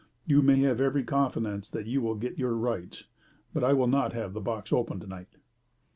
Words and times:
"You 0.25 0.41
may 0.41 0.57
have 0.61 0.81
every 0.81 1.03
confidence 1.03 1.69
that 1.69 1.85
you 1.85 2.01
will 2.01 2.15
get 2.15 2.39
your 2.39 2.55
rights, 2.55 3.03
but 3.53 3.63
I 3.63 3.73
will 3.73 3.85
not 3.85 4.13
have 4.13 4.33
that 4.33 4.39
box 4.39 4.73
opened 4.73 5.01
to 5.01 5.07
night." 5.07 5.37